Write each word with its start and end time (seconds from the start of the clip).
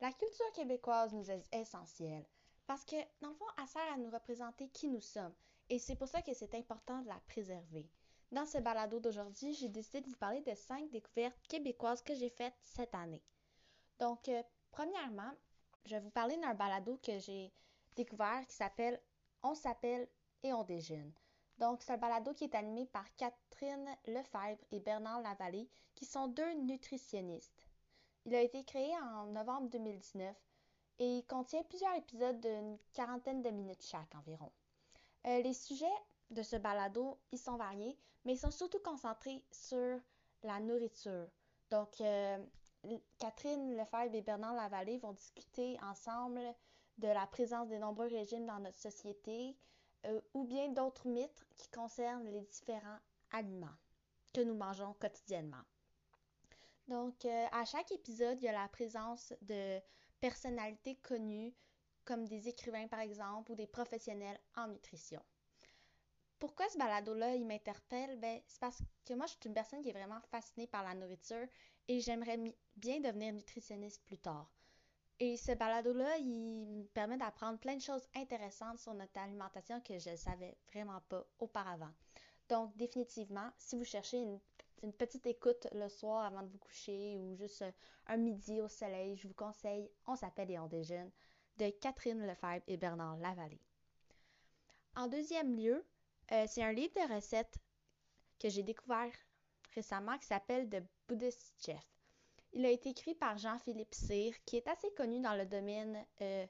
La 0.00 0.12
culture 0.12 0.52
québécoise 0.54 1.12
nous 1.12 1.30
est 1.30 1.44
essentielle 1.52 2.24
parce 2.66 2.86
que, 2.86 2.96
dans 3.20 3.28
le 3.28 3.34
fond, 3.34 3.44
elle 3.58 3.68
sert 3.68 3.92
à 3.92 3.98
nous 3.98 4.08
représenter 4.10 4.68
qui 4.68 4.88
nous 4.88 5.02
sommes 5.02 5.34
et 5.68 5.78
c'est 5.78 5.94
pour 5.94 6.08
ça 6.08 6.22
que 6.22 6.32
c'est 6.32 6.54
important 6.54 7.02
de 7.02 7.08
la 7.08 7.20
préserver. 7.28 7.86
Dans 8.32 8.46
ce 8.46 8.56
balado 8.56 8.98
d'aujourd'hui, 8.98 9.52
j'ai 9.52 9.68
décidé 9.68 10.00
de 10.00 10.08
vous 10.08 10.16
parler 10.16 10.40
de 10.40 10.54
cinq 10.54 10.88
découvertes 10.90 11.36
québécoises 11.48 12.00
que 12.00 12.14
j'ai 12.14 12.30
faites 12.30 12.54
cette 12.62 12.94
année. 12.94 13.22
Donc, 13.98 14.28
euh, 14.28 14.42
premièrement, 14.70 15.32
je 15.84 15.96
vais 15.96 16.00
vous 16.00 16.10
parler 16.10 16.38
d'un 16.38 16.54
balado 16.54 16.98
que 17.02 17.18
j'ai 17.18 17.52
découvert 17.94 18.46
qui 18.46 18.54
s'appelle 18.54 18.98
On 19.42 19.54
s'appelle 19.54 20.08
et 20.42 20.54
on 20.54 20.64
déjeune. 20.64 21.12
Donc, 21.58 21.82
c'est 21.82 21.92
un 21.92 21.98
balado 21.98 22.32
qui 22.32 22.44
est 22.44 22.54
animé 22.54 22.86
par 22.86 23.04
Catherine 23.16 23.94
Lefebvre 24.06 24.64
et 24.70 24.80
Bernard 24.80 25.20
Lavallée, 25.20 25.68
qui 25.94 26.06
sont 26.06 26.28
deux 26.28 26.54
nutritionnistes. 26.54 27.69
Il 28.26 28.34
a 28.34 28.42
été 28.42 28.64
créé 28.64 28.92
en 28.98 29.26
novembre 29.26 29.70
2019 29.70 30.36
et 30.98 31.18
il 31.18 31.26
contient 31.26 31.62
plusieurs 31.62 31.94
épisodes 31.94 32.40
d'une 32.40 32.78
quarantaine 32.92 33.42
de 33.42 33.50
minutes 33.50 33.82
chaque 33.82 34.14
environ. 34.14 34.52
Euh, 35.26 35.40
les 35.42 35.54
sujets 35.54 35.86
de 36.30 36.42
ce 36.42 36.56
balado, 36.56 37.18
ils 37.32 37.38
sont 37.38 37.56
variés, 37.56 37.98
mais 38.24 38.34
ils 38.34 38.38
sont 38.38 38.50
surtout 38.50 38.80
concentrés 38.80 39.42
sur 39.50 39.98
la 40.42 40.60
nourriture. 40.60 41.28
Donc, 41.70 42.00
euh, 42.00 42.38
Catherine 43.18 43.76
Lefebvre 43.76 44.14
et 44.14 44.22
Bernard 44.22 44.54
Lavallée 44.54 44.98
vont 44.98 45.12
discuter 45.12 45.78
ensemble 45.82 46.40
de 46.98 47.08
la 47.08 47.26
présence 47.26 47.68
des 47.68 47.78
nombreux 47.78 48.08
régimes 48.08 48.46
dans 48.46 48.58
notre 48.58 48.78
société, 48.78 49.56
euh, 50.06 50.20
ou 50.34 50.44
bien 50.44 50.68
d'autres 50.68 51.08
mythes 51.08 51.46
qui 51.56 51.68
concernent 51.70 52.28
les 52.30 52.42
différents 52.42 52.98
aliments 53.32 53.76
que 54.32 54.40
nous 54.40 54.54
mangeons 54.54 54.94
quotidiennement. 55.00 55.62
Donc, 56.90 57.24
euh, 57.24 57.46
à 57.52 57.64
chaque 57.64 57.92
épisode, 57.92 58.42
il 58.42 58.46
y 58.46 58.48
a 58.48 58.52
la 58.52 58.66
présence 58.66 59.32
de 59.42 59.78
personnalités 60.20 60.96
connues, 60.96 61.54
comme 62.04 62.26
des 62.26 62.48
écrivains 62.48 62.88
par 62.88 62.98
exemple, 62.98 63.52
ou 63.52 63.54
des 63.54 63.68
professionnels 63.68 64.38
en 64.56 64.66
nutrition. 64.66 65.22
Pourquoi 66.40 66.68
ce 66.68 66.78
balado-là, 66.78 67.36
il 67.36 67.46
m'interpelle? 67.46 68.18
Ben, 68.18 68.40
c'est 68.48 68.58
parce 68.58 68.82
que 69.04 69.14
moi, 69.14 69.26
je 69.26 69.32
suis 69.32 69.40
une 69.44 69.54
personne 69.54 69.82
qui 69.82 69.90
est 69.90 69.92
vraiment 69.92 70.20
fascinée 70.32 70.66
par 70.66 70.82
la 70.82 70.94
nourriture 70.94 71.46
et 71.86 72.00
j'aimerais 72.00 72.40
bien 72.74 72.98
devenir 72.98 73.32
nutritionniste 73.34 74.02
plus 74.04 74.18
tard. 74.18 74.50
Et 75.20 75.36
ce 75.36 75.52
balado-là, 75.52 76.16
il 76.16 76.26
me 76.26 76.84
permet 76.86 77.18
d'apprendre 77.18 77.60
plein 77.60 77.76
de 77.76 77.82
choses 77.82 78.08
intéressantes 78.16 78.80
sur 78.80 78.94
notre 78.94 79.16
alimentation 79.20 79.80
que 79.80 79.96
je 79.96 80.10
ne 80.10 80.16
savais 80.16 80.56
vraiment 80.72 81.00
pas 81.08 81.24
auparavant. 81.38 81.92
Donc, 82.48 82.76
définitivement, 82.76 83.48
si 83.58 83.76
vous 83.76 83.84
cherchez 83.84 84.18
une, 84.18 84.40
petite 84.88 85.26
écoute 85.26 85.66
le 85.72 85.88
soir 85.88 86.24
avant 86.24 86.42
de 86.42 86.48
vous 86.48 86.58
coucher 86.58 87.16
ou 87.18 87.36
juste 87.36 87.64
un 88.06 88.16
midi 88.16 88.60
au 88.60 88.68
soleil, 88.68 89.16
je 89.16 89.28
vous 89.28 89.34
conseille 89.34 89.90
On 90.06 90.16
s'appelle 90.16 90.50
et 90.50 90.58
on 90.58 90.66
déjeune 90.66 91.10
de 91.58 91.70
Catherine 91.70 92.26
Lefebvre 92.26 92.64
et 92.66 92.76
Bernard 92.76 93.16
Lavallée. 93.18 93.60
En 94.96 95.06
deuxième 95.08 95.54
lieu, 95.54 95.84
euh, 96.32 96.44
c'est 96.48 96.62
un 96.62 96.72
livre 96.72 96.94
de 96.94 97.14
recettes 97.14 97.58
que 98.38 98.48
j'ai 98.48 98.62
découvert 98.62 99.12
récemment 99.74 100.18
qui 100.18 100.26
s'appelle 100.26 100.68
The 100.68 100.82
Buddhist 101.06 101.54
Chef. 101.64 101.86
Il 102.52 102.64
a 102.66 102.70
été 102.70 102.90
écrit 102.90 103.14
par 103.14 103.38
Jean-Philippe 103.38 103.94
Cyr, 103.94 104.34
qui 104.44 104.56
est 104.56 104.66
assez 104.68 104.90
connu 104.94 105.20
dans 105.20 105.34
le 105.34 105.46
domaine 105.46 106.04
euh, 106.20 106.46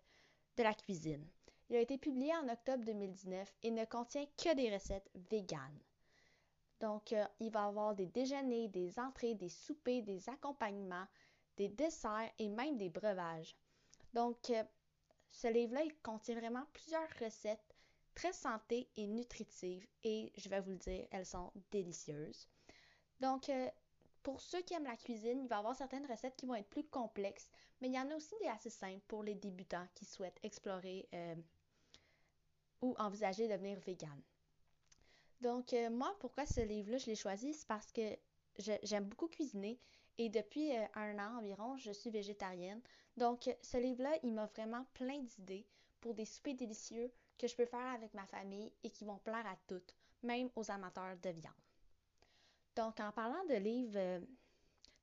de 0.57 0.63
la 0.63 0.73
cuisine. 0.73 1.27
Il 1.69 1.77
a 1.77 1.81
été 1.81 1.99
publié 1.99 2.35
en 2.37 2.49
octobre 2.49 2.85
2019 2.85 3.53
et 3.63 3.71
ne 3.71 3.85
contient 3.85 4.27
que 4.37 4.55
des 4.55 4.73
recettes 4.73 5.11
véganes. 5.31 5.79
Donc, 6.81 7.13
euh, 7.13 7.25
il 7.41 7.51
va 7.51 7.65
y 7.65 7.69
avoir 7.69 7.95
des 7.95 8.07
déjeuners, 8.07 8.69
des 8.69 8.99
entrées, 8.99 9.35
des 9.35 9.49
soupers, 9.49 10.03
des 10.03 10.29
accompagnements, 10.29 11.07
des 11.57 11.69
desserts 11.69 12.31
et 12.39 12.49
même 12.49 12.77
des 12.77 12.89
breuvages. 12.89 13.55
Donc, 14.15 14.51
euh, 14.51 14.65
ce 15.31 15.49
livre-là, 15.49 15.85
il 15.85 15.95
contient 16.03 16.39
vraiment 16.39 16.65
plusieurs 16.73 17.09
recettes 17.21 17.75
très 18.15 18.33
santé 18.33 18.89
et 18.97 19.07
nutritives 19.07 19.87
et 20.03 20.33
je 20.37 20.49
vais 20.49 20.61
vous 20.61 20.71
le 20.71 20.77
dire, 20.79 21.07
elles 21.11 21.27
sont 21.27 21.53
délicieuses. 21.71 22.49
Donc, 23.21 23.51
pour 24.23 24.41
ceux 24.41 24.61
qui 24.63 24.75
aiment 24.75 24.85
la 24.85 24.97
cuisine, 24.97 25.41
il 25.41 25.49
va 25.49 25.57
y 25.57 25.59
avoir 25.59 25.75
certaines 25.75 26.07
recettes 26.07 26.37
qui 26.37 26.47
vont 26.47 26.55
être 26.55 26.69
plus 26.69 26.85
complexes, 26.85 27.51
mais 27.81 27.89
il 27.89 27.95
y 27.95 27.99
en 27.99 28.11
a 28.11 28.17
aussi 28.17 28.35
des 28.41 28.49
assez 28.49 28.71
simples 28.71 29.03
pour 29.09 29.23
les 29.23 29.35
débutants 29.35 29.87
qui 29.95 30.05
souhaitent 30.05 30.41
explorer 30.43 31.09
euh, 31.15 31.35
ou 32.83 32.95
envisager 32.99 33.47
de 33.47 33.53
devenir 33.53 33.79
vegan. 33.81 34.21
Donc, 35.41 35.73
euh, 35.73 35.91
moi, 35.91 36.15
pourquoi 36.21 36.47
ce 36.47 36.61
livre-là, 36.61 36.99
je 36.99 37.07
l'ai 37.07 37.15
choisi, 37.15 37.55
c'est 37.55 37.67
parce 37.67 37.91
que 37.93 38.17
j'aime 38.83 39.05
beaucoup 39.05 39.29
cuisiner 39.29 39.79
et 40.19 40.29
depuis 40.29 40.77
euh, 40.77 40.85
un 40.95 41.19
an 41.19 41.39
environ, 41.39 41.77
je 41.77 41.93
suis 41.93 42.11
végétarienne. 42.11 42.83
Donc, 43.17 43.49
ce 43.63 43.79
livre-là, 43.79 44.19
il 44.23 44.35
m'a 44.35 44.47
vraiment 44.47 44.85
plein 44.93 45.19
d'idées 45.19 45.67
pour 46.01 46.15
des 46.15 46.27
soupers 46.27 46.55
délicieux 46.55 47.11
que 47.39 47.47
je 47.47 47.57
peux 47.57 47.65
faire 47.65 47.87
avec 47.95 48.13
ma 48.13 48.27
famille 48.27 48.71
et 48.85 48.91
qui 48.91 49.05
vont 49.05 49.19
plaire 49.19 49.47
à 49.47 49.57
toutes, 49.67 49.95
même 50.23 50.51
aux 50.57 50.71
amateurs 50.71 51.17
de 51.23 51.31
viande. 51.31 51.55
Donc, 52.77 53.01
en 53.01 53.13
parlant 53.13 53.45
de 53.47 53.55
livres 53.55 53.97
euh, 53.97 54.21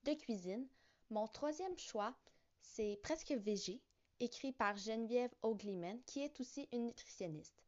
de 0.04 0.14
cuisine, 0.14 0.68
mon 1.10 1.28
troisième 1.28 1.78
choix, 1.78 2.16
c'est 2.62 3.00
Presque 3.02 3.32
Végé, 3.32 3.82
écrit 4.20 4.52
par 4.52 4.78
Geneviève 4.78 5.34
Ogliman, 5.42 6.00
qui 6.06 6.22
est 6.22 6.40
aussi 6.40 6.68
une 6.72 6.86
nutritionniste. 6.86 7.67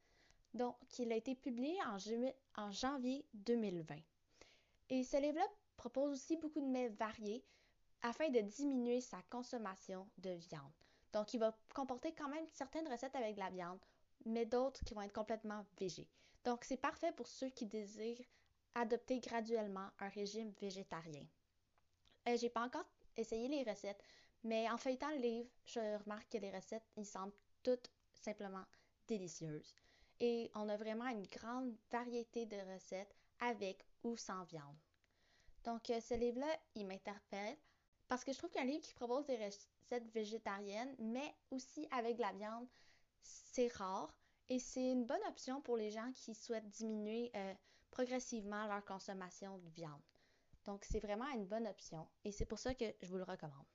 Donc, 0.54 0.76
il 0.98 1.12
a 1.12 1.16
été 1.16 1.36
publié 1.36 1.78
en, 2.56 2.72
janvier 2.72 3.26
2020. 3.34 3.96
Et 4.90 5.04
ce 5.04 5.18
livre-là 5.18 5.48
propose 5.78 6.12
aussi 6.12 6.38
beaucoup 6.38 6.62
de 6.62 6.66
mets 6.66 6.90
variés 6.90 7.44
afin 8.02 8.30
de 8.30 8.40
diminuer 8.40 9.02
sa 9.02 9.22
consommation 9.30 10.08
de 10.18 10.32
viande. 10.32 10.72
Donc, 11.14 11.34
il 11.34 11.40
va 11.40 11.58
comporter 11.74 12.14
quand 12.14 12.30
même 12.30 12.48
certaines 12.52 12.88
recettes 12.88 13.16
avec 13.16 13.36
de 13.36 13.40
la 13.40 13.50
viande, 13.50 13.80
mais 14.26 14.46
d'autres 14.46 14.84
qui 14.84 14.94
vont 14.94 15.02
être 15.02 15.14
complètement 15.14 15.66
végés. 15.80 16.08
Donc, 16.44 16.64
c'est 16.64 16.78
parfait 16.78 17.12
pour 17.12 17.28
ceux 17.28 17.50
qui 17.50 17.66
désirent 17.66 18.26
adopter 18.76 19.20
graduellement 19.20 19.90
un 20.00 20.10
régime 20.10 20.52
végétarien. 20.62 21.26
Euh, 22.28 22.38
J'ai 22.38 22.50
pas 22.50 22.64
encore 22.64 22.86
essayé 23.18 23.48
les 23.48 23.70
recettes, 23.70 24.04
mais 24.44 24.70
en 24.70 24.78
feuilletant 24.78 25.10
le 25.12 25.18
livre, 25.18 25.50
je 25.66 25.98
remarque 26.04 26.30
que 26.30 26.38
les 26.38 26.52
recettes, 26.52 26.88
ils 26.96 27.06
semblent 27.06 27.34
toutes 27.64 27.92
simplement 28.14 28.64
délicieuses. 29.08 29.74
Et 30.20 30.52
on 30.56 30.68
a 30.70 30.78
vraiment 30.78 31.08
une 31.08 31.28
grande 31.28 31.74
variété 31.92 32.46
de 32.46 32.58
recettes 32.74 33.16
avec 33.40 33.86
ou 34.04 34.18
sans 34.18 34.44
viande. 34.46 34.78
Donc, 35.64 35.90
euh, 35.90 36.00
ce 36.02 36.14
livre-là, 36.14 36.60
il 36.76 36.88
m'interpelle 36.88 37.58
parce 38.08 38.24
que 38.24 38.34
je 38.34 38.38
trouve 38.38 38.50
qu'un 38.50 38.66
livre 38.66 38.82
qui 38.82 38.94
propose 38.94 39.26
des 39.26 39.38
recettes 39.38 40.12
végétariennes, 40.14 40.96
mais 41.00 41.36
aussi 41.52 41.88
avec 41.92 42.16
de 42.16 42.22
la 42.22 42.34
viande, 42.34 42.68
c'est 43.22 43.72
rare 43.74 44.14
et 44.50 44.60
c'est 44.60 44.92
une 44.92 45.06
bonne 45.06 45.24
option 45.28 45.62
pour 45.62 45.78
les 45.78 45.92
gens 45.92 46.12
qui 46.14 46.34
souhaitent 46.34 46.70
diminuer 46.70 47.32
euh, 47.36 47.54
progressivement 47.92 48.66
leur 48.68 48.84
consommation 48.84 49.58
de 49.60 49.70
viande. 49.70 50.02
Donc, 50.66 50.84
c'est 50.86 51.00
vraiment 51.00 51.30
une 51.30 51.46
bonne 51.46 51.68
option 51.68 52.08
et 52.24 52.32
c'est 52.32 52.46
pour 52.46 52.60
ça 52.60 52.74
que 52.74 52.86
je 53.02 53.08
vous 53.10 53.18
le 53.18 53.24
recommande. 53.24 53.66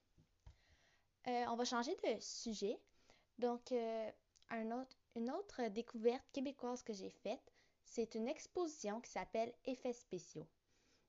Euh, 1.26 1.44
on 1.48 1.56
va 1.56 1.64
changer 1.64 1.94
de 2.04 2.20
sujet. 2.20 2.78
Donc, 3.38 3.72
euh, 3.72 4.10
une 5.14 5.30
autre 5.30 5.68
découverte 5.68 6.24
québécoise 6.32 6.82
que 6.82 6.92
j'ai 6.92 7.10
faite, 7.10 7.52
c'est 7.84 8.14
une 8.14 8.28
exposition 8.28 9.00
qui 9.00 9.10
s'appelle 9.10 9.52
Effets 9.64 9.92
spéciaux. 9.92 10.46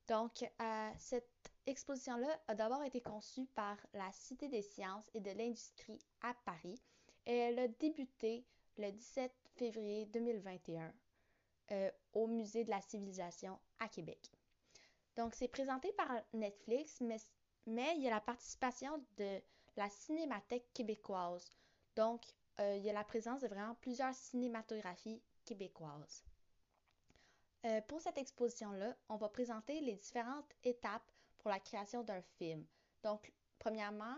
Donc, 0.08 0.42
euh, 0.60 0.90
cette 0.98 1.28
exposition-là 1.66 2.38
a 2.46 2.54
d'abord 2.54 2.84
été 2.84 3.00
conçue 3.00 3.46
par 3.54 3.76
la 3.92 4.10
Cité 4.12 4.48
des 4.48 4.62
sciences 4.62 5.10
et 5.14 5.20
de 5.20 5.32
l'industrie 5.32 5.98
à 6.20 6.34
Paris 6.44 6.80
et 7.26 7.36
elle 7.36 7.58
a 7.58 7.68
débuté 7.68 8.44
le 8.78 8.90
17 8.92 9.32
février 9.56 10.06
2021 10.06 10.92
euh, 11.72 11.90
au 12.12 12.28
Musée 12.28 12.64
de 12.64 12.70
la 12.70 12.80
civilisation 12.80 13.58
à 13.80 13.88
Québec. 13.88 14.30
Donc, 15.16 15.34
c'est 15.34 15.48
présenté 15.48 15.92
par 15.94 16.08
Netflix, 16.34 17.00
mais, 17.00 17.16
mais, 17.66 17.94
il 17.96 18.02
y 18.02 18.06
a 18.06 18.10
la 18.10 18.20
participation 18.20 19.02
de 19.16 19.40
la 19.76 19.88
Cinémathèque 19.90 20.72
québécoise. 20.72 21.50
Donc, 21.96 22.22
il 22.58 22.82
y 22.82 22.90
a 22.90 22.92
la 22.92 23.04
présence 23.04 23.40
de 23.40 23.48
vraiment 23.48 23.74
plusieurs 23.76 24.14
cinématographies 24.14 25.22
québécoises. 25.44 26.24
Euh, 27.66 27.80
pour 27.82 28.00
cette 28.00 28.18
exposition-là, 28.18 28.96
on 29.08 29.16
va 29.16 29.28
présenter 29.28 29.80
les 29.80 29.96
différentes 29.96 30.52
étapes 30.62 31.10
pour 31.38 31.50
la 31.50 31.58
création 31.58 32.04
d'un 32.04 32.22
film. 32.22 32.64
Donc, 33.02 33.32
premièrement, 33.58 34.16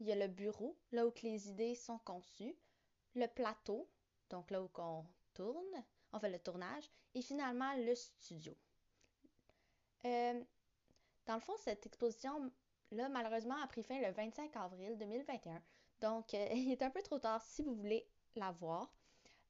il 0.00 0.06
y 0.06 0.12
a 0.12 0.16
le 0.16 0.26
bureau, 0.26 0.76
là 0.90 1.06
où 1.06 1.12
les 1.22 1.48
idées 1.48 1.76
sont 1.76 1.98
conçues, 1.98 2.56
le 3.14 3.26
plateau, 3.26 3.88
donc 4.30 4.50
là 4.50 4.60
où 4.60 4.70
on 4.78 5.06
tourne, 5.34 5.84
on 6.12 6.18
fait 6.18 6.30
le 6.30 6.40
tournage, 6.40 6.90
et 7.14 7.22
finalement 7.22 7.74
le 7.76 7.94
studio. 7.94 8.56
Euh, 10.04 10.42
dans 11.26 11.34
le 11.34 11.40
fond, 11.40 11.56
cette 11.58 11.86
exposition-là, 11.86 13.08
malheureusement, 13.08 13.56
a 13.62 13.68
pris 13.68 13.84
fin 13.84 14.00
le 14.00 14.10
25 14.10 14.56
avril 14.56 14.98
2021. 14.98 15.62
Donc, 16.04 16.34
euh, 16.34 16.48
il 16.54 16.70
est 16.70 16.82
un 16.82 16.90
peu 16.90 17.00
trop 17.00 17.18
tard 17.18 17.42
si 17.42 17.62
vous 17.62 17.74
voulez 17.74 18.06
la 18.36 18.50
voir. 18.52 18.92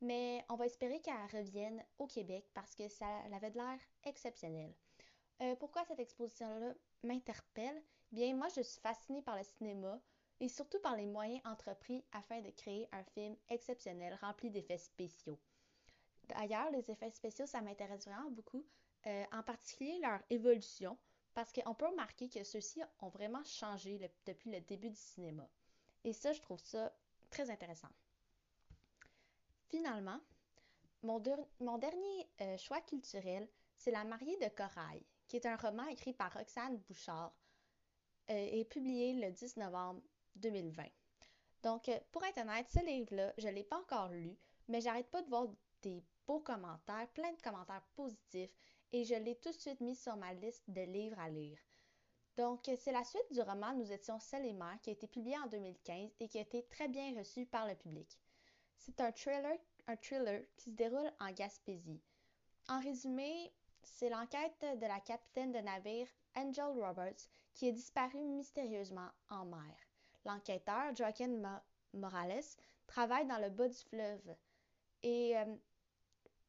Mais 0.01 0.45
on 0.49 0.55
va 0.55 0.67
espérer 0.67 1.01
qu'elle 1.01 1.27
revienne 1.33 1.83
au 1.99 2.06
Québec 2.06 2.49
parce 2.55 2.77
que 2.77 2.89
ça 2.89 3.06
avait 3.33 3.51
de 3.51 3.56
l'air 3.56 3.79
exceptionnel. 4.05 4.73
Euh, 5.43 5.56
pourquoi 5.56 5.85
cette 5.85 5.99
exposition-là 5.99 6.75
m'interpelle? 7.03 7.83
Bien, 8.12 8.37
moi, 8.37 8.47
je 8.55 8.61
suis 8.61 8.81
fascinée 8.81 9.23
par 9.23 9.37
le 9.37 9.43
cinéma 9.43 10.01
et 10.39 10.49
surtout 10.49 10.79
par 10.79 10.97
les 10.97 11.06
moyens 11.06 11.41
entrepris 11.45 12.05
afin 12.12 12.41
de 12.41 12.51
créer 12.51 12.89
un 12.93 13.03
film 13.03 13.35
exceptionnel 13.49 14.17
rempli 14.21 14.49
d'effets 14.49 14.79
spéciaux. 14.79 15.41
D'ailleurs, 16.29 16.71
les 16.71 16.89
effets 16.89 17.11
spéciaux, 17.11 17.47
ça 17.47 17.62
m'intéresse 17.62 18.06
vraiment 18.06 18.31
beaucoup, 18.31 18.65
euh, 19.06 19.25
en 19.33 19.43
particulier 19.43 19.99
leur 20.01 20.21
évolution, 20.31 20.97
parce 21.35 21.53
qu'on 21.53 21.75
peut 21.75 21.89
remarquer 21.89 22.29
que 22.29 22.45
ceux-ci 22.45 22.81
ont 23.01 23.09
vraiment 23.09 23.43
changé 23.43 23.99
depuis 24.25 24.53
le 24.53 24.61
début 24.61 24.91
du 24.91 25.01
cinéma. 25.01 25.49
Et 26.05 26.12
ça, 26.12 26.33
je 26.33 26.41
trouve 26.41 26.61
ça 26.61 26.93
très 27.31 27.51
intéressant. 27.51 27.89
Finalement, 29.69 30.21
mon, 31.03 31.19
dernier 31.19 32.29
euh, 32.41 32.56
choix 32.59 32.81
culturel, 32.83 33.49
c'est 33.77 33.91
La 33.91 34.05
mariée 34.05 34.37
de 34.39 34.49
Corail, 34.49 35.03
qui 35.27 35.37
est 35.37 35.47
un 35.47 35.56
roman 35.56 35.87
écrit 35.87 36.12
par 36.12 36.33
Roxane 36.33 36.79
Bouchard 36.79 37.35
euh, 38.31 38.49
et 38.53 38.65
publié 38.65 39.15
le 39.15 39.31
10 39.31 39.56
novembre 39.56 40.01
2020. 40.37 40.85
Donc, 41.62 41.89
euh, 41.89 41.99
pour 42.12 42.25
être 42.25 42.39
honnête, 42.39 42.67
ce 42.71 42.85
livre-là, 42.85 43.33
je 43.39 43.49
ne 43.49 43.53
l'ai 43.53 43.65
pas 43.65 43.79
encore 43.79 44.09
lu, 44.09 44.37
mais 44.69 44.81
j'arrête 44.81 45.11
pas 45.11 45.23
de 45.23 45.29
voir 45.29 45.49
des 45.83 46.03
beaux 46.27 46.41
commentaires, 46.41 47.09
plein 47.15 47.33
de 47.33 47.43
commentaires 47.43 47.85
positifs, 47.95 48.55
et 48.93 49.05
je 49.05 49.15
l'ai 49.15 49.37
tout 49.37 49.51
de 49.51 49.59
suite 49.59 49.81
mis 49.81 49.97
sur 49.97 50.17
ma 50.17 50.33
liste 50.35 50.65
de 50.69 50.83
livres 50.83 51.19
à 51.19 51.29
lire. 51.29 51.59
Donc, 52.36 52.69
c'est 52.78 52.92
la 52.92 53.04
suite 53.04 53.32
du 53.32 53.40
roman 53.42 53.75
Nous 53.75 53.92
étions 53.92 54.19
seuls 54.19 54.44
et 54.44 54.52
mères 54.52 54.78
qui 54.82 54.90
a 54.90 54.92
été 54.92 55.06
publié 55.06 55.36
en 55.38 55.46
2015 55.46 56.10
et 56.19 56.28
qui 56.28 56.38
a 56.38 56.42
été 56.42 56.64
très 56.64 56.88
bien 56.88 57.16
reçu 57.16 57.46
par 57.46 57.69
le 57.69 57.75
public. 57.76 58.19
C'est 58.76 59.00
un 59.00 59.12
thriller, 59.12 59.58
qui 60.56 60.64
se 60.64 60.70
déroule 60.70 61.12
en 61.20 61.31
Gaspésie. 61.31 62.02
En 62.69 62.81
résumé, 62.81 63.52
c'est 63.82 64.08
l'enquête 64.08 64.64
de 64.81 64.86
la 64.86 64.98
capitaine 65.00 65.52
de 65.52 65.58
navire 65.58 66.08
Angel 66.34 66.64
Roberts 66.64 67.28
qui 67.54 67.69
est 67.69 67.72
disparue 67.72 68.25
mystérieusement 68.25 69.10
en 69.31 69.44
mer. 69.44 69.76
L'enquêteur, 70.25 70.94
Joaquin 70.96 71.60
Morales, 71.92 72.42
travaille 72.86 73.26
dans 73.26 73.38
le 73.38 73.50
bas 73.50 73.69
du 73.69 73.76
fleuve. 73.76 74.34
Et 75.02 75.36
euh, 75.36 75.44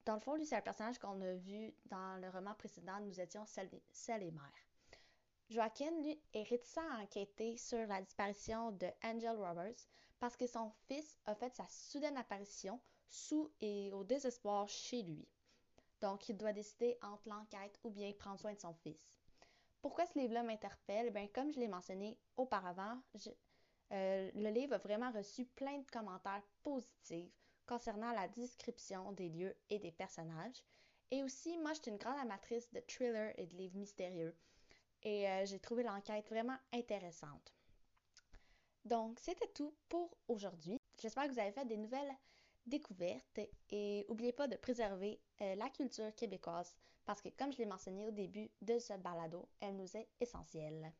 dans 0.05 0.15
le 0.15 0.19
fond, 0.19 0.35
lui, 0.35 0.45
c'est 0.45 0.55
un 0.55 0.61
personnage 0.61 0.97
qu'on 0.97 1.21
a 1.21 1.33
vu 1.35 1.73
dans 1.85 2.17
le 2.21 2.29
roman 2.29 2.55
précédent, 2.55 2.99
Nous 3.01 3.19
étions 3.19 3.45
seuls 3.45 4.23
et 4.23 4.31
mères. 4.31 4.65
Joaquin, 5.49 5.91
lui, 6.01 6.19
est 6.33 6.43
réticent 6.43 6.79
à 6.79 7.03
enquêter 7.03 7.55
sur 7.57 7.85
la 7.85 8.01
disparition 8.01 8.71
de 8.71 8.87
Angel 9.03 9.37
Roberts 9.37 9.87
parce 10.19 10.35
que 10.35 10.47
son 10.47 10.71
fils 10.87 11.19
a 11.25 11.35
fait 11.35 11.53
sa 11.53 11.67
soudaine 11.67 12.17
apparition 12.17 12.79
sous 13.07 13.51
et 13.61 13.91
au 13.93 14.03
désespoir 14.03 14.67
chez 14.67 15.03
lui. 15.03 15.27
Donc, 16.01 16.27
il 16.29 16.37
doit 16.37 16.51
décider 16.51 16.97
entre 17.01 17.29
l'enquête 17.29 17.79
ou 17.83 17.91
bien 17.91 18.11
prendre 18.13 18.39
soin 18.39 18.53
de 18.53 18.59
son 18.59 18.73
fils. 18.73 19.19
Pourquoi 19.81 20.07
ce 20.07 20.17
livre-là 20.17 20.41
m'interpelle? 20.41 21.11
Bien, 21.11 21.27
comme 21.27 21.51
je 21.51 21.59
l'ai 21.59 21.67
mentionné 21.67 22.17
auparavant, 22.37 22.99
euh, 23.91 24.31
le 24.33 24.49
livre 24.49 24.73
a 24.73 24.79
vraiment 24.79 25.11
reçu 25.11 25.45
plein 25.45 25.77
de 25.77 25.91
commentaires 25.91 26.43
positifs 26.63 27.31
concernant 27.67 28.11
la 28.13 28.27
description 28.27 29.11
des 29.11 29.29
lieux 29.29 29.55
et 29.69 29.77
des 29.77 29.91
personnages. 29.91 30.63
Et 31.11 31.23
aussi, 31.23 31.55
moi, 31.59 31.73
je 31.73 31.81
suis 31.83 31.91
une 31.91 31.97
grande 31.97 32.19
amatrice 32.19 32.71
de 32.73 32.79
thrillers 32.79 33.33
et 33.37 33.45
de 33.45 33.55
livres 33.55 33.77
mystérieux. 33.77 34.35
Et 35.05 35.29
euh, 35.29 35.45
j'ai 35.45 35.59
trouvé 35.59 35.83
l'enquête 35.83 36.27
vraiment 36.27 36.57
intéressante. 36.73 37.53
Donc, 38.83 39.19
c'était 39.19 39.47
tout 39.53 39.73
pour 39.87 40.17
aujourd'hui. 40.27 40.77
J'espère 40.99 41.27
que 41.27 41.31
vous 41.31 41.39
avez 41.39 41.51
fait 41.51 41.65
des 41.65 41.77
nouvelles 41.77 42.11
découvertes 42.65 43.39
et 43.69 44.05
n'oubliez 44.09 44.33
pas 44.33 44.47
de 44.47 44.55
préserver 44.55 45.19
euh, 45.41 45.55
la 45.55 45.69
culture 45.69 46.13
québécoise 46.15 46.75
parce 47.05 47.21
que, 47.21 47.29
comme 47.29 47.53
je 47.53 47.59
l'ai 47.59 47.65
mentionné 47.67 48.07
au 48.07 48.11
début 48.11 48.49
de 48.61 48.79
ce 48.79 48.93
balado, 48.93 49.47
elle 49.59 49.75
nous 49.75 49.95
est 49.95 50.07
essentielle. 50.19 50.91